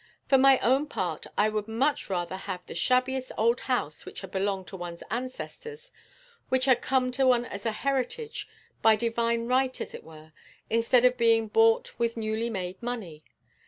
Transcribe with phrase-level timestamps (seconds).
[0.27, 4.31] For my own part I would much rather have the shabbiest old house which had
[4.31, 5.91] belonged to one's ancestors,
[6.49, 8.47] which had come to one as a heritage,
[8.81, 10.33] by divine right as it were,
[10.71, 13.23] instead of being bought with newly made money.